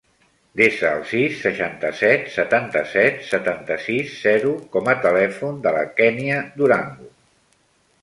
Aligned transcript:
Desa 0.59 0.87
el 0.99 1.03
sis, 1.11 1.35
seixanta-set, 1.47 2.25
setanta-set, 2.37 3.21
setanta-sis, 3.33 4.17
zero 4.25 4.57
com 4.77 4.93
a 4.95 4.99
telèfon 5.07 5.65
de 5.69 5.79
la 5.81 5.89
Kènia 6.03 6.43
Durango. 6.61 7.17